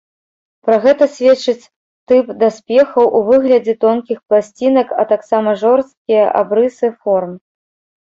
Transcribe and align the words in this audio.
Пра 0.69 0.77
гэта 0.85 1.07
сведчыць 1.17 1.69
тып 2.13 2.31
даспехаў 2.45 3.05
у 3.21 3.23
выглядзе 3.29 3.77
тонкіх 3.87 4.17
пласцінак, 4.33 4.87
а 4.99 5.09
таксама 5.15 5.49
жорсткія 5.65 6.23
абрысы 6.45 6.95
форм. 7.01 7.43